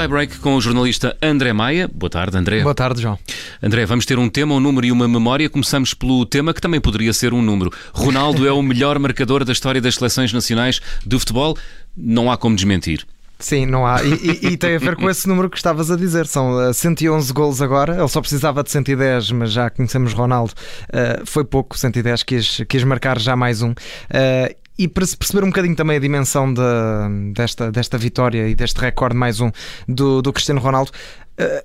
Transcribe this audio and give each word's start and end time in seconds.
tie-break 0.00 0.38
com 0.38 0.54
o 0.54 0.60
jornalista 0.62 1.14
André 1.20 1.52
Maia. 1.52 1.86
Boa 1.92 2.08
tarde, 2.08 2.34
André. 2.34 2.62
Boa 2.62 2.74
tarde, 2.74 3.02
João. 3.02 3.18
André, 3.62 3.84
vamos 3.84 4.06
ter 4.06 4.18
um 4.18 4.30
tema, 4.30 4.54
um 4.54 4.60
número 4.60 4.86
e 4.86 4.92
uma 4.92 5.06
memória. 5.06 5.50
Começamos 5.50 5.92
pelo 5.92 6.24
tema 6.24 6.54
que 6.54 6.60
também 6.60 6.80
poderia 6.80 7.12
ser 7.12 7.34
um 7.34 7.42
número. 7.42 7.70
Ronaldo 7.92 8.46
é 8.46 8.52
o 8.52 8.62
melhor 8.62 8.98
marcador 8.98 9.44
da 9.44 9.52
história 9.52 9.78
das 9.78 9.96
seleções 9.96 10.32
nacionais 10.32 10.80
de 11.04 11.18
futebol. 11.18 11.54
Não 11.94 12.32
há 12.32 12.38
como 12.38 12.56
desmentir. 12.56 13.06
Sim, 13.38 13.66
não 13.66 13.86
há. 13.86 14.02
E, 14.02 14.12
e, 14.12 14.46
e, 14.52 14.56
tem 14.56 14.76
a 14.76 14.78
ver 14.78 14.96
com 14.96 15.08
esse 15.08 15.28
número 15.28 15.50
que 15.50 15.58
estavas 15.58 15.90
a 15.90 15.96
dizer. 15.96 16.26
São 16.26 16.72
111 16.72 17.30
eh, 17.30 17.34
golos 17.34 17.60
agora. 17.60 17.98
Ele 17.98 18.08
só 18.08 18.22
precisava 18.22 18.62
de 18.62 18.70
110, 18.70 19.32
mas 19.32 19.52
já 19.52 19.68
conhecemos 19.68 20.14
Ronaldo. 20.14 20.54
Uh, 20.88 21.26
foi 21.26 21.44
pouco, 21.44 21.78
110, 21.78 22.22
quis, 22.22 22.62
quis 22.66 22.84
marcar 22.84 23.18
já 23.18 23.36
mais 23.36 23.60
um. 23.60 23.72
Uh, 23.72 24.54
e 24.80 24.88
para 24.88 25.04
se 25.04 25.14
perceber 25.14 25.44
um 25.44 25.48
bocadinho 25.48 25.76
também 25.76 25.98
a 25.98 26.00
dimensão 26.00 26.52
de, 26.52 26.62
desta, 27.34 27.70
desta 27.70 27.98
vitória 27.98 28.48
e 28.48 28.54
deste 28.54 28.80
recorde 28.80 29.14
mais 29.14 29.38
um 29.38 29.50
do, 29.86 30.22
do 30.22 30.32
Cristiano 30.32 30.58
Ronaldo, 30.58 30.90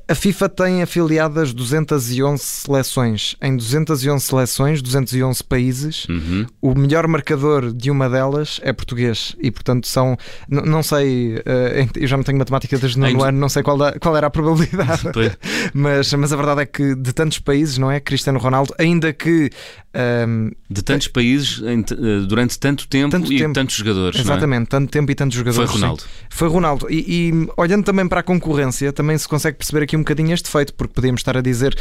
a 0.08 0.16
FIFA 0.16 0.50
tem 0.50 0.82
afiliadas 0.82 1.54
211 1.54 2.42
seleções. 2.42 3.36
Em 3.42 3.56
211 3.56 4.24
seleções, 4.24 4.82
211 4.82 5.44
países, 5.44 6.06
uhum. 6.08 6.46
o 6.62 6.76
melhor 6.76 7.08
marcador 7.08 7.74
de 7.74 7.92
uma 7.92 8.10
delas 8.10 8.60
é 8.64 8.72
português. 8.72 9.36
E, 9.40 9.52
portanto, 9.52 9.88
são. 9.88 10.18
Não 10.48 10.82
sei, 10.82 11.42
eh, 11.46 11.88
eu 11.96 12.08
já 12.08 12.16
não 12.16 12.24
tenho 12.24 12.38
matemática 12.38 12.78
desde 12.78 13.00
o 13.00 13.24
ano, 13.24 13.38
não 13.38 13.50
sei 13.50 13.64
qual, 13.64 13.78
qual 14.00 14.16
era 14.16 14.28
a 14.28 14.30
probabilidade. 14.30 15.04
mas, 15.74 16.14
mas 16.14 16.32
a 16.32 16.36
verdade 16.36 16.62
é 16.62 16.66
que 16.66 16.96
de 16.96 17.14
tantos 17.14 17.40
países, 17.40 17.78
não 17.78 17.92
é? 17.92 18.00
Cristiano 18.00 18.40
Ronaldo, 18.40 18.74
ainda 18.78 19.12
que. 19.12 19.50
Um, 19.96 20.52
de 20.70 20.82
tantos 20.82 21.08
países 21.08 21.62
eh, 21.64 22.26
durante 22.28 22.60
tanto 22.60 22.86
tempo 22.86 23.12
tanto 23.12 23.32
e 23.32 23.38
tempo. 23.38 23.54
tantos 23.54 23.76
jogadores. 23.76 24.20
É? 24.20 24.22
Exatamente, 24.22 24.64
é? 24.64 24.66
tanto 24.66 24.92
tempo 24.92 25.10
e 25.10 25.16
tantos 25.16 25.38
jogadores. 25.38 25.72
Foi 25.72 25.80
Ronaldo. 25.80 26.02
Sim. 26.02 26.08
Foi 26.30 26.50
Ronaldo. 26.50 26.88
E, 26.90 27.30
e 27.30 27.50
olhando 27.56 27.86
também 27.86 28.06
para 28.06 28.20
a 28.20 28.24
concorrência, 28.24 28.92
também 28.92 29.18
se 29.18 29.26
consegue 29.26 29.58
perceber 29.58 29.84
aqui 29.84 29.96
um 29.96 30.00
bocadinho 30.00 30.34
este 30.34 30.50
feito, 30.50 30.74
porque 30.74 30.94
podíamos 30.94 31.22
estar 31.22 31.38
a 31.38 31.42
dizer 31.42 31.78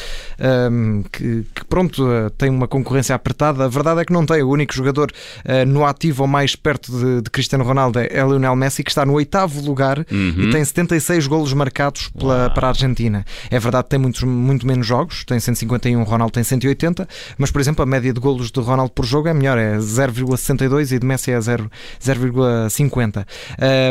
um, 0.70 1.02
que, 1.10 1.44
que, 1.52 1.64
pronto, 1.64 2.04
uh, 2.04 2.30
tem 2.30 2.50
uma 2.50 2.68
concorrência 2.68 3.16
apertada. 3.16 3.64
A 3.64 3.68
verdade 3.68 4.00
é 4.02 4.04
que 4.04 4.12
não 4.12 4.24
tem. 4.24 4.42
O 4.42 4.50
único 4.50 4.72
jogador 4.72 5.10
uh, 5.10 5.66
no 5.66 5.84
ativo 5.84 6.22
ou 6.22 6.28
mais 6.28 6.54
perto 6.54 6.92
de, 6.92 7.22
de, 7.22 7.30
Cristiano 7.30 7.64
Ronaldo 7.64 7.98
é 7.98 8.22
Lionel 8.24 8.54
Messi, 8.54 8.84
que 8.84 8.90
está 8.90 9.04
no 9.04 9.14
oitavo 9.14 9.60
lugar 9.60 9.98
uhum. 9.98 10.34
e 10.38 10.50
tem 10.50 10.64
76 10.64 11.26
golos 11.26 11.52
marcados 11.52 12.10
pela, 12.16 12.48
para 12.50 12.68
a 12.68 12.70
Argentina. 12.70 13.24
É 13.50 13.58
verdade 13.58 13.84
que 13.84 13.90
tem 13.90 13.98
muitos, 13.98 14.22
muito 14.22 14.64
menos 14.66 14.86
jogos, 14.86 15.24
tem 15.24 15.40
151, 15.40 16.00
Ronaldo 16.04 16.32
tem 16.32 16.44
180, 16.44 17.08
mas 17.38 17.50
por 17.50 17.60
exemplo 17.60 17.82
a 17.82 17.86
média 17.86 18.03
de 18.12 18.20
golos 18.20 18.50
de 18.50 18.60
Ronaldo 18.60 18.92
por 18.92 19.04
jogo 19.04 19.28
é 19.28 19.34
melhor, 19.34 19.58
é 19.58 19.76
0,62 19.78 20.92
e 20.92 20.98
de 20.98 21.06
Messi 21.06 21.30
é 21.30 21.38
0,50. 21.38 23.26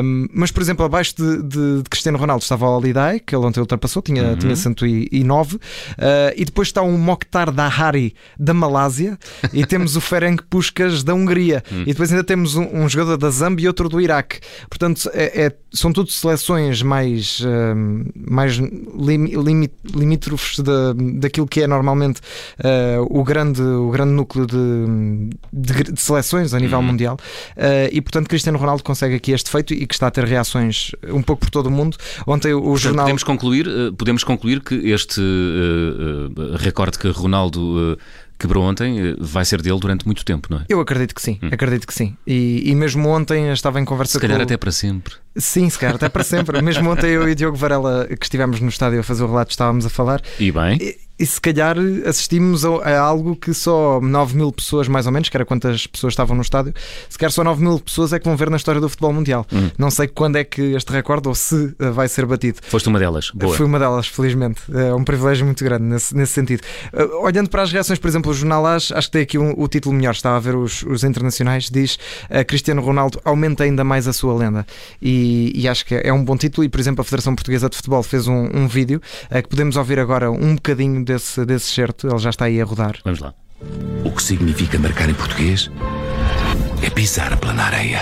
Um, 0.04 0.28
mas 0.34 0.52
por 0.52 0.62
exemplo, 0.62 0.86
abaixo 0.86 1.16
de, 1.16 1.44
de, 1.44 1.84
de 1.84 1.90
Cristiano 1.90 2.18
Ronaldo 2.18 2.44
estava 2.44 2.66
o 2.66 2.78
Holiday, 2.78 3.20
que 3.20 3.36
ele 3.36 3.46
ontem 3.46 3.60
ultrapassou, 3.60 4.02
tinha, 4.02 4.24
uhum. 4.24 4.38
tinha 4.38 4.56
109. 4.56 5.56
Uh, 5.56 5.60
e 6.36 6.46
depois 6.46 6.68
está 6.68 6.82
um 6.82 6.98
Mokhtar 6.98 7.52
Dahari 7.52 8.14
da 8.38 8.54
Malásia 8.54 9.18
e 9.52 9.66
temos 9.66 9.96
o 9.96 10.02
Ferenc 10.02 10.44
Puskas 10.50 11.04
da 11.04 11.14
Hungria. 11.14 11.64
Uhum. 11.72 11.82
E 11.82 11.86
depois 11.86 12.12
ainda 12.12 12.24
temos 12.24 12.56
um, 12.56 12.68
um, 12.74 12.90
jogador 12.90 13.18
da 13.18 13.30
Zâmbia 13.30 13.66
e 13.66 13.68
outro 13.68 13.90
do 13.90 14.00
Iraque. 14.00 14.40
Portanto, 14.70 15.10
é, 15.14 15.46
é, 15.46 15.56
são 15.72 15.92
tudo 15.92 16.12
seleções 16.12 16.82
mais, 16.82 17.40
uh, 17.40 17.76
mais 18.16 18.58
lim, 18.58 19.26
lim, 19.42 19.70
limítrofes 19.94 20.60
daquilo 21.20 21.48
que 21.48 21.62
é 21.62 21.68
normalmente 21.68 22.20
uh, 22.60 23.06
o, 23.10 23.24
grande, 23.24 23.62
o 23.62 23.90
grande 23.90 24.03
núcleo 24.12 24.46
de, 24.46 25.30
de, 25.52 25.92
de 25.94 26.02
seleções 26.02 26.54
a 26.54 26.60
nível 26.60 26.80
uhum. 26.80 26.86
mundial. 26.86 27.18
e 27.92 28.02
portanto, 28.02 28.28
Cristiano 28.28 28.58
Ronaldo 28.58 28.84
consegue 28.84 29.16
aqui 29.16 29.32
este 29.32 29.50
feito 29.50 29.74
e 29.74 29.86
que 29.86 29.94
está 29.94 30.08
a 30.08 30.12
ter 30.12 30.26
reações 30.26 30.92
um 31.10 31.22
pouco 31.22 31.42
por 31.42 31.50
todo 31.50 31.68
o 31.68 31.72
mundo. 31.72 31.98
Ontem 32.28 32.54
o 32.54 32.62
portanto, 32.62 32.82
jornal. 32.82 33.06
Podemos 33.06 33.24
concluir 33.24 33.68
podemos 33.98 34.24
concluir 34.24 34.62
que 34.62 34.76
este 34.90 35.20
uh, 35.20 36.54
uh, 36.54 36.58
recorde 36.58 36.98
que 37.00 37.08
Ronaldo 37.10 37.94
uh, 37.94 37.98
quebrou 38.38 38.64
ontem 38.64 39.16
vai 39.20 39.46
ser 39.46 39.62
dele 39.62 39.80
durante 39.80 40.06
muito 40.06 40.26
tempo, 40.26 40.50
não 40.52 40.60
é? 40.60 40.66
Eu 40.68 40.80
acredito 40.82 41.16
que 41.16 41.22
sim, 41.22 41.40
hum. 41.42 41.50
acredito 41.52 41.88
que 41.88 41.94
sim. 41.94 42.18
E, 42.28 42.64
e, 42.66 42.76
mesmo 42.76 43.08
ontem 43.08 43.52
estava 43.54 43.80
em 43.80 43.86
conversa 43.86 44.14
com. 44.14 44.22
Se 44.22 44.28
calhar 44.28 44.40
o... 44.40 44.44
até 44.44 44.58
para 44.58 44.72
sempre. 44.72 45.14
Sim, 45.36 45.70
se 45.70 45.80
calhar 45.80 45.96
até 45.96 46.10
para 46.10 46.24
sempre. 46.24 46.60
mesmo 46.62 46.90
ontem 46.90 47.12
eu 47.12 47.28
e 47.28 47.32
o 47.32 47.36
Diogo 47.36 47.56
Varela, 47.56 48.08
que 48.08 48.26
estivemos 48.26 48.60
no 48.60 48.68
estádio 48.68 49.00
a 49.00 49.04
fazer 49.04 49.24
o 49.24 49.28
relato, 49.28 49.52
estávamos 49.52 49.86
a 49.86 49.90
falar. 49.90 50.22
E 50.40 50.52
bem. 50.52 50.78
E, 50.82 50.98
e 51.24 51.26
se 51.26 51.40
calhar 51.40 51.78
assistimos 52.06 52.66
a, 52.66 53.00
algo 53.00 53.34
que 53.38 53.54
só 53.54 54.02
9 54.02 54.36
mil 54.36 54.52
pessoas, 54.52 54.90
mais 54.90 55.06
ou 55.06 55.12
menos, 55.14 55.30
que 55.30 55.38
era 55.38 55.46
quantas 55.46 55.88
pessoas 55.88 56.12
estavam 56.12 56.36
no 56.36 56.42
estádio, 56.42 56.74
se 57.08 57.18
calhar 57.18 57.32
só 57.32 57.46
9 57.46 57.64
mil 57.64 57.80
pessoas 57.80 58.12
é 58.12 58.20
que 58.20 58.26
vão 58.26 58.36
ver 58.36 58.50
na 58.50 58.58
história 58.58 58.82
do 58.82 58.90
futebol 58.90 59.14
mundial. 59.14 59.48
Hum. 59.50 59.70
Não 59.78 59.90
sei 59.90 60.10
quando 60.10 60.36
é 60.36 60.44
que 60.44 60.62
este 60.76 60.92
recorde 60.92 61.30
ou 61.30 61.34
se 61.34 61.74
eh, 61.80 61.92
vai 61.92 62.10
ser 62.10 62.26
batido. 62.26 62.60
Foste 62.64 62.90
uma 62.90 63.00
delas. 63.00 63.32
Boa. 63.34 63.56
Fui 63.56 63.66
uma 63.66 63.80
delas, 63.80 64.08
felizmente. 64.08 64.62
É 64.74 64.94
um 64.94 65.06
privilégio 65.06 65.46
muito 65.46 65.64
grande 65.64 65.86
nesse, 65.86 66.14
nesse 66.14 66.34
sentido. 66.34 66.62
Uh, 66.92 67.24
olhando 67.24 67.50
para 67.50 67.62
as 67.62 67.72
reações, 67.72 68.00
por 68.00 68.10
exemplo, 68.10 68.30
o 68.30 68.34
Jornal 68.34 68.66
As, 68.66 68.92
acho 68.92 69.08
que 69.08 69.14
tem 69.14 69.22
aqui 69.22 69.38
um, 69.38 69.54
o 69.56 69.66
título 69.70 69.96
melhor. 69.96 70.12
Estava 70.12 70.36
a 70.36 70.42
ver 70.42 70.58
os, 70.58 70.84
os 70.84 71.06
internacionais. 71.06 71.70
Diz 71.70 71.96
uh, 72.30 72.46
Cristiano 72.46 72.82
Ronaldo 72.82 73.22
aumenta 73.24 73.64
ainda 73.64 73.86
mais 73.86 74.10
a 74.10 74.14
sua 74.14 74.34
lenda. 74.34 74.68
E, 75.02 75.54
e, 75.56 75.70
acho 75.70 75.86
que 75.86 75.96
é 75.96 76.12
um 76.12 76.26
bom 76.26 76.36
título. 76.36 76.66
E, 76.66 76.70
por 76.70 76.82
exemplo, 76.82 77.00
a 77.00 77.06
Federação 77.06 77.34
Portuguesa 77.34 77.70
de 77.70 77.78
Futebol 77.78 78.04
fez 78.04 78.28
um, 78.28 78.50
um 78.54 78.68
vídeo 78.68 79.02
que 79.32 79.48
podemos 79.48 79.78
ouvir 79.78 80.00
agora 80.00 80.30
um 80.30 80.56
bocadinho 80.56 81.02
desse, 81.14 81.46
desse 81.46 81.72
certo, 81.72 82.08
ele 82.08 82.18
já 82.18 82.30
está 82.30 82.46
aí 82.46 82.60
a 82.60 82.66
rodar. 82.66 82.98
Vamos 83.04 83.20
lá. 83.20 83.34
O 84.04 84.12
que 84.12 84.22
significa 84.22 84.78
marcar 84.80 85.10
em 85.10 85.14
português 85.14 85.70
é 86.82 86.90
pisar 86.90 87.38
pela 87.38 87.64
areia. 87.64 88.00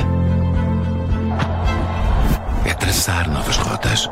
É 2.65 2.73
traçar 2.73 3.29
novas 3.29 3.57
rotas 3.57 4.09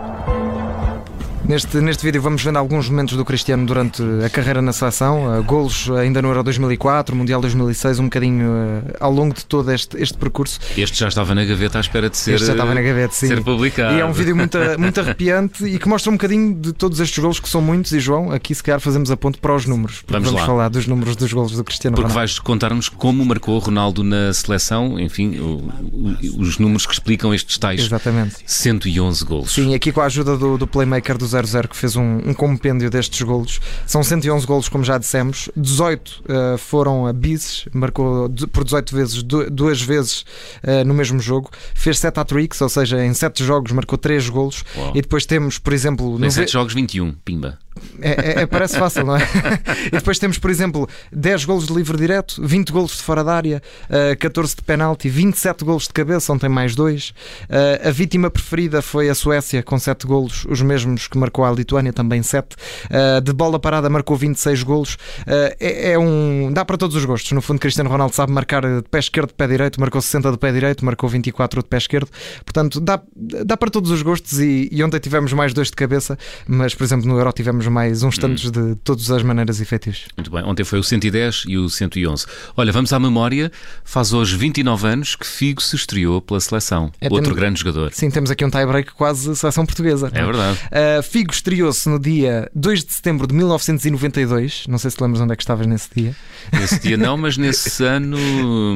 Neste, 1.49 1.81
neste 1.81 2.05
vídeo 2.05 2.21
vamos 2.21 2.43
vendo 2.43 2.57
alguns 2.57 2.87
momentos 2.89 3.17
do 3.17 3.25
Cristiano 3.25 3.65
durante 3.65 4.03
a 4.23 4.29
carreira 4.29 4.61
na 4.61 4.71
seleção, 4.71 5.39
uh, 5.39 5.43
golos 5.43 5.89
ainda 5.89 6.21
no 6.21 6.27
Euro 6.27 6.43
2004, 6.43 7.15
Mundial 7.15 7.41
2006, 7.41 7.97
um 7.97 8.03
bocadinho 8.03 8.47
uh, 8.51 8.83
ao 8.99 9.11
longo 9.11 9.33
de 9.33 9.43
todo 9.45 9.71
este, 9.71 9.99
este 9.99 10.15
percurso. 10.15 10.59
Este 10.77 10.99
já 10.99 11.07
estava 11.07 11.33
na 11.33 11.43
gaveta 11.43 11.79
à 11.79 11.81
espera 11.81 12.07
de 12.07 12.17
ser, 12.17 12.35
este 12.35 12.45
já 12.45 12.53
estava 12.53 12.75
na 12.75 12.83
gaveta, 12.83 13.15
sim. 13.15 13.29
ser 13.29 13.43
publicado. 13.43 13.95
E 13.95 13.99
é 13.99 14.05
um 14.05 14.11
vídeo 14.11 14.35
muito, 14.35 14.59
muito 14.77 14.99
arrepiante 14.99 15.65
e 15.65 15.79
que 15.79 15.89
mostra 15.89 16.11
um 16.11 16.17
bocadinho 16.17 16.53
de 16.53 16.71
todos 16.71 16.99
estes 16.99 17.17
golos 17.17 17.39
que 17.39 17.49
são 17.49 17.63
muitos. 17.63 17.93
E 17.93 17.99
João, 17.99 18.31
aqui 18.31 18.53
se 18.53 18.61
calhar 18.61 18.79
fazemos 18.79 19.09
a 19.09 19.17
ponto 19.17 19.39
para 19.39 19.55
os 19.55 19.65
números. 19.65 20.03
Vamos, 20.07 20.27
vamos 20.27 20.41
lá. 20.41 20.45
falar 20.45 20.69
dos 20.69 20.85
números 20.85 21.15
dos 21.15 21.33
golos 21.33 21.53
do 21.53 21.63
Cristiano 21.63 21.95
Porque 21.95 22.09
Ronaldo. 22.09 22.27
vais 22.27 22.37
contar-nos 22.37 22.89
como 22.89 23.25
marcou 23.25 23.57
Ronaldo 23.57 24.03
na 24.03 24.31
seleção, 24.33 24.99
enfim, 24.99 25.39
o, 25.39 25.67
o, 25.81 26.41
os 26.41 26.59
números 26.59 26.85
que 26.85 26.93
explicam 26.93 27.33
estes 27.33 27.57
tais 27.57 27.81
Exatamente. 27.81 28.35
111 28.45 29.25
golos. 29.25 29.51
Sim, 29.51 29.73
aqui 29.73 29.91
com 29.91 30.01
a 30.01 30.05
ajuda 30.05 30.37
do, 30.37 30.55
do 30.55 30.67
playmaker 30.67 31.17
do 31.17 31.38
00 31.45 31.67
que 31.67 31.75
fez 31.75 31.95
um 31.95 32.09
um, 32.25 32.33
compêndio 32.33 32.89
destes 32.89 33.21
golos. 33.21 33.59
São 33.85 34.03
111 34.03 34.45
golos, 34.45 34.69
como 34.69 34.83
já 34.83 34.97
dissemos. 34.97 35.49
18 35.55 36.09
uh, 36.09 36.57
foram 36.57 37.05
a 37.05 37.13
bises, 37.13 37.67
marcou 37.73 38.29
por 38.51 38.63
18 38.63 38.95
vezes, 38.95 39.23
duas 39.23 39.81
vezes 39.81 40.25
uh, 40.63 40.85
no 40.85 40.93
mesmo 40.93 41.19
jogo. 41.19 41.49
Fez 41.73 41.99
7 41.99 42.19
hat-tricks, 42.19 42.61
ou 42.61 42.69
seja, 42.69 43.03
em 43.03 43.13
7 43.13 43.43
jogos 43.43 43.71
marcou 43.71 43.97
3 43.97 44.29
golos. 44.29 44.63
Uau. 44.75 44.91
E 44.95 45.01
depois 45.01 45.25
temos, 45.25 45.57
por 45.57 45.73
exemplo... 45.73 46.23
Em 46.23 46.29
7 46.29 46.51
jogos, 46.51 46.73
21, 46.73 47.13
pimba. 47.23 47.57
É, 48.01 48.39
é, 48.39 48.41
é, 48.41 48.45
parece 48.45 48.77
fácil, 48.77 49.05
não 49.05 49.15
é? 49.15 49.21
e 49.87 49.91
depois 49.91 50.19
temos, 50.19 50.37
por 50.37 50.49
exemplo, 50.49 50.87
10 51.11 51.45
golos 51.45 51.67
de 51.67 51.73
livre 51.73 51.97
direto, 51.97 52.41
20 52.45 52.71
golos 52.71 52.97
de 52.97 53.03
fora 53.03 53.23
da 53.23 53.33
área, 53.33 53.61
uh, 53.89 54.17
14 54.17 54.55
de 54.55 54.61
penalti, 54.61 55.09
27 55.09 55.63
golos 55.63 55.83
de 55.83 55.93
cabeça, 55.93 56.31
ontem 56.31 56.49
mais 56.49 56.75
2. 56.75 57.09
Uh, 57.09 57.87
a 57.87 57.91
vítima 57.91 58.29
preferida 58.29 58.81
foi 58.81 59.09
a 59.09 59.15
Suécia, 59.15 59.63
com 59.63 59.77
7 59.77 60.05
golos, 60.05 60.45
os 60.49 60.61
mesmos 60.61 61.07
que 61.07 61.17
marcou 61.17 61.43
a 61.45 61.51
Lituânia, 61.51 61.91
também 61.91 62.21
7. 62.21 62.53
Uh, 62.53 62.57
eh, 62.99 63.21
de 63.21 63.33
bola 63.33 63.59
parada 63.59 63.89
marcou 63.89 64.15
26 64.15 64.63
golos. 64.63 64.97
É, 65.25 65.91
é, 65.91 65.99
um. 65.99 66.51
dá 66.51 66.63
para 66.65 66.77
todos 66.77 66.95
os 66.95 67.05
gostos. 67.05 67.31
No 67.31 67.41
fundo, 67.41 67.59
Cristiano 67.59 67.89
Ronaldo 67.89 68.15
sabe 68.15 68.31
marcar 68.31 68.61
de 68.61 68.87
pé 68.89 68.99
esquerdo, 68.99 69.29
de 69.29 69.33
pé 69.33 69.47
direito, 69.47 69.79
marcou 69.79 70.01
60 70.01 70.31
de 70.31 70.37
pé 70.37 70.51
direito, 70.51 70.85
marcou 70.85 71.09
24 71.09 71.63
de 71.63 71.67
pé 71.67 71.77
esquerdo. 71.77 72.09
Portanto, 72.45 72.79
dá, 72.79 73.01
dá 73.15 73.57
para 73.57 73.69
todos 73.69 73.89
os 73.91 74.01
gostos. 74.01 74.39
E, 74.39 74.69
e 74.71 74.83
ontem 74.83 74.99
tivemos 74.99 75.33
mais 75.33 75.53
dois 75.53 75.69
de 75.69 75.75
cabeça, 75.75 76.17
mas, 76.47 76.75
por 76.75 76.83
exemplo, 76.83 77.07
no 77.07 77.17
Euro 77.17 77.31
tivemos 77.31 77.67
mais 77.67 77.88
uns 78.03 78.17
tantos 78.17 78.45
hum. 78.45 78.51
de 78.51 78.75
todas 78.83 79.09
as 79.11 79.23
maneiras 79.23 79.59
efetivas. 79.61 80.05
Muito 80.15 80.31
bem, 80.31 80.43
ontem 80.43 80.63
foi 80.63 80.79
o 80.79 80.83
110 80.83 81.43
e 81.47 81.57
o 81.57 81.69
111. 81.69 82.25
Olha, 82.55 82.71
vamos 82.71 82.91
à 82.93 82.99
memória. 82.99 83.51
Faz 83.83 84.13
hoje 84.13 84.35
29 84.37 84.87
anos 84.87 85.15
que 85.15 85.25
Figo 85.25 85.61
se 85.61 85.75
estreou 85.75 86.21
pela 86.21 86.39
seleção. 86.39 86.91
É, 86.99 87.05
Outro 87.05 87.23
temos, 87.23 87.39
grande 87.39 87.59
jogador. 87.59 87.91
Sim, 87.93 88.09
temos 88.09 88.31
aqui 88.31 88.43
um 88.45 88.49
tie-break 88.49 88.93
quase 88.93 89.35
seleção 89.35 89.65
portuguesa. 89.65 90.09
É 90.13 90.23
verdade. 90.23 90.59
Uh, 90.65 91.03
Figo 91.03 91.31
estreou-se 91.31 91.87
no 91.87 91.99
dia 91.99 92.49
2 92.55 92.83
de 92.85 92.93
setembro 92.93 93.27
de 93.27 93.33
1992. 93.33 94.65
Não 94.67 94.77
sei 94.77 94.91
se 94.91 95.01
lembras 95.01 95.21
onde 95.21 95.33
é 95.33 95.35
que 95.35 95.43
estavas 95.43 95.67
nesse 95.67 95.89
dia. 95.95 96.15
Nesse 96.51 96.79
dia 96.79 96.97
não, 96.97 97.17
mas 97.17 97.37
nesse 97.37 97.83
ano. 97.85 98.17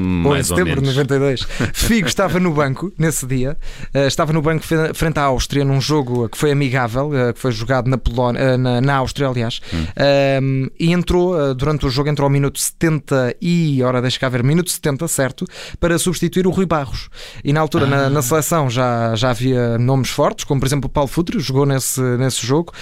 mais 0.01 0.49
ou 0.49 0.57
setembro 0.57 0.81
de 0.81 0.87
92. 0.87 1.47
Figo 1.73 2.07
estava 2.07 2.39
no 2.39 2.53
banco 2.53 2.91
nesse 2.97 3.25
dia. 3.25 3.57
Uh, 3.93 4.07
estava 4.07 4.33
no 4.33 4.41
banco 4.41 4.65
frente 4.93 5.19
à 5.19 5.23
Áustria 5.23 5.65
num 5.65 5.81
jogo 5.81 6.29
que 6.29 6.37
foi 6.37 6.51
amigável, 6.51 7.09
uh, 7.09 7.33
que 7.33 7.39
foi 7.39 7.51
jogado 7.51 7.89
na, 7.89 7.97
Polónia, 7.97 8.57
na, 8.57 8.81
na 8.81 8.95
Áustria, 9.03 9.27
aliás, 9.27 9.61
hum. 9.73 10.69
e 10.79 10.91
entrou, 10.91 11.53
durante 11.53 11.85
o 11.85 11.89
jogo, 11.89 12.09
entrou 12.09 12.25
ao 12.25 12.31
minuto 12.31 12.59
70 12.59 13.35
e, 13.41 13.81
ora, 13.83 14.01
deixa 14.01 14.19
cá 14.19 14.29
ver, 14.29 14.43
minuto 14.43 14.71
70, 14.71 15.07
certo, 15.07 15.45
para 15.79 15.97
substituir 15.97 16.47
o 16.47 16.49
Rui 16.49 16.65
Barros. 16.65 17.09
E 17.43 17.53
na 17.53 17.59
altura, 17.59 17.85
ah. 17.85 17.89
na, 17.89 18.09
na, 18.09 18.21
seleção, 18.21 18.69
já, 18.69 19.15
já 19.15 19.29
havia 19.29 19.77
nomes 19.77 20.09
fortes, 20.09 20.45
como 20.45 20.59
por 20.59 20.65
exemplo 20.65 20.87
o 20.87 20.89
Paulo 20.89 21.09
Futre, 21.09 21.39
jogou 21.39 21.65
nesse, 21.65 22.01
nesse 22.17 22.45
jogo, 22.45 22.73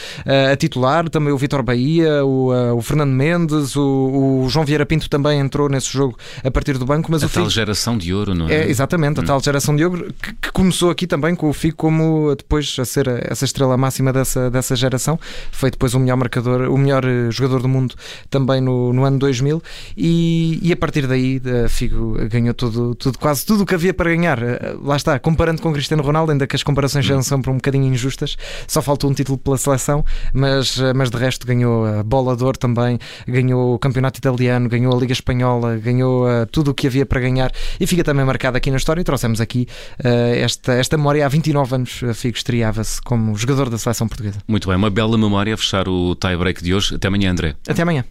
a 0.51 0.55
titular, 0.55 1.09
também 1.09 1.33
o 1.33 1.37
Vitor 1.37 1.63
Bahia, 1.63 2.23
o, 2.23 2.51
o 2.75 2.81
Fernando 2.81 3.11
Mendes, 3.11 3.75
o, 3.75 4.43
o, 4.43 4.49
João 4.49 4.65
Vieira 4.65 4.85
Pinto 4.85 5.09
também 5.09 5.39
entrou 5.39 5.69
nesse 5.69 5.91
jogo 5.91 6.17
a 6.43 6.51
partir 6.51 6.77
do 6.77 6.85
banco. 6.85 7.11
Mas 7.11 7.23
a 7.23 7.25
o 7.25 7.29
tal 7.29 7.49
geração 7.49 7.97
de 7.97 8.13
ouro, 8.13 8.33
não 8.33 8.47
é? 8.47 8.55
é 8.55 8.69
exatamente, 8.69 9.19
a 9.19 9.23
hum. 9.23 9.25
tal 9.25 9.41
geração 9.41 9.75
de 9.75 9.83
ouro 9.83 10.13
que, 10.21 10.33
que, 10.33 10.51
começou 10.51 10.89
aqui 10.89 11.07
também 11.07 11.35
com 11.35 11.49
o 11.49 11.53
Fico 11.53 11.77
como 11.77 12.35
depois 12.35 12.75
a 12.79 12.85
ser 12.85 13.07
essa 13.29 13.45
estrela 13.45 13.75
máxima 13.77 14.13
dessa, 14.13 14.49
dessa 14.49 14.75
geração. 14.75 15.19
Foi 15.51 15.71
depois 15.71 15.93
o 15.93 15.99
melhor 15.99 16.10
marcador, 16.15 16.69
o 16.69 16.77
melhor 16.77 17.05
eh, 17.05 17.29
jogador 17.31 17.61
do 17.61 17.67
mundo 17.67 17.95
também 18.29 18.61
no, 18.61 18.93
no 18.93 19.03
ano 19.03 19.17
2000 19.19 19.61
e, 19.97 20.59
e 20.61 20.71
a 20.71 20.77
partir 20.77 21.07
daí 21.07 21.41
eh, 21.43 21.67
Figo 21.67 22.17
ganhou 22.29 22.53
tudo, 22.53 22.95
tudo, 22.95 23.17
quase 23.17 23.45
tudo 23.45 23.63
o 23.63 23.65
que 23.65 23.75
havia 23.75 23.93
para 23.93 24.09
ganhar. 24.09 24.41
Eh, 24.41 24.75
lá 24.81 24.95
está, 24.95 25.17
comparando 25.19 25.61
com 25.61 25.71
Cristiano 25.71 26.03
Ronaldo, 26.03 26.31
ainda 26.31 26.47
que 26.47 26.55
as 26.55 26.63
comparações 26.63 27.05
já 27.05 27.21
são 27.21 27.41
para 27.41 27.51
um 27.51 27.55
bocadinho 27.55 27.85
injustas, 27.85 28.37
só 28.67 28.81
faltou 28.81 29.09
um 29.09 29.13
título 29.13 29.37
pela 29.37 29.57
seleção, 29.57 30.03
mas, 30.33 30.77
mas 30.95 31.09
de 31.09 31.17
resto 31.17 31.45
ganhou 31.45 31.85
a 31.85 32.03
bola 32.03 32.35
de 32.35 32.43
ouro 32.43 32.57
também, 32.57 32.99
ganhou 33.27 33.75
o 33.75 33.79
campeonato 33.79 34.19
italiano, 34.19 34.69
ganhou 34.69 34.95
a 34.95 34.99
Liga 34.99 35.13
Espanhola, 35.13 35.77
ganhou 35.77 36.25
tudo 36.51 36.71
o 36.71 36.73
que 36.73 36.87
havia 36.87 37.05
para 37.05 37.19
ganhar 37.19 37.51
e 37.79 37.87
fica 37.87 38.03
também 38.03 38.25
marcado 38.25 38.57
aqui 38.57 38.71
na 38.71 38.77
história. 38.77 39.01
E 39.01 39.03
trouxemos 39.03 39.41
aqui 39.41 39.67
esta, 39.99 40.73
esta 40.73 40.97
memória. 40.97 41.25
Há 41.25 41.29
29 41.29 41.75
anos, 41.75 42.01
Figo 42.13 42.37
estreava-se 42.37 43.01
como 43.01 43.35
jogador 43.35 43.69
da 43.69 43.77
seleção 43.77 44.07
portuguesa. 44.07 44.39
Muito 44.47 44.67
bem, 44.67 44.77
uma 44.77 44.89
bela 44.89 45.17
memória 45.17 45.53
a 45.53 45.57
fechar 45.57 45.87
o 46.09 46.15
tie-break 46.15 46.63
de 46.63 46.73
hoje. 46.73 46.95
Até 46.95 47.07
amanhã, 47.07 47.31
André. 47.31 47.55
Até 47.67 47.81
amanhã. 47.81 48.03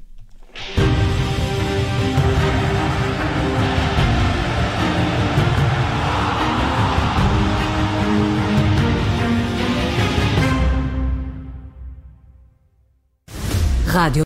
Rádio 13.86 14.18